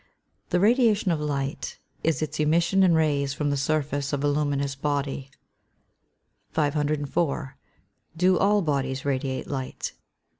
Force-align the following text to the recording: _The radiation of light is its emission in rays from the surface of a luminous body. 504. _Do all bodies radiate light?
_The 0.49 0.59
radiation 0.59 1.11
of 1.11 1.19
light 1.19 1.77
is 2.03 2.23
its 2.23 2.39
emission 2.39 2.81
in 2.81 2.95
rays 2.95 3.35
from 3.35 3.51
the 3.51 3.55
surface 3.55 4.11
of 4.11 4.23
a 4.23 4.27
luminous 4.27 4.73
body. 4.73 5.29
504. 6.53 7.55
_Do 8.17 8.41
all 8.41 8.63
bodies 8.63 9.05
radiate 9.05 9.45
light? 9.45 9.93